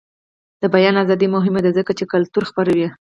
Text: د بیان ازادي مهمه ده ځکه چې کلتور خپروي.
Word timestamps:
د 0.61 0.63
بیان 0.73 0.95
ازادي 1.03 1.27
مهمه 1.35 1.59
ده 1.65 1.71
ځکه 1.77 1.91
چې 1.97 2.09
کلتور 2.13 2.43
خپروي. 2.49 2.87